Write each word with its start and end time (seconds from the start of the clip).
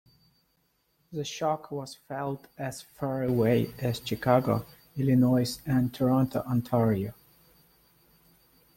The 1.11 1.23
shock 1.23 1.69
was 1.69 1.93
felt 1.93 2.47
as 2.57 2.81
far 2.81 3.21
away 3.21 3.71
as 3.77 4.01
Chicago, 4.03 4.65
Illinois, 4.97 5.59
and 5.63 5.93
Toronto, 5.93 6.39
Ontario. 6.41 7.13